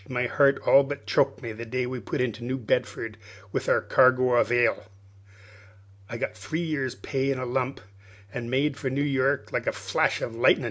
[0.09, 3.19] My heart all but choked me the day we put into New Bedford
[3.51, 4.83] with our cargo of ile.
[6.09, 7.79] I got my three years' pay in a lump,
[8.33, 10.59] an' made for New York like a flash of lightnin'.